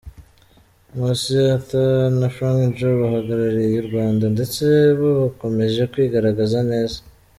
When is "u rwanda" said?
3.79-4.25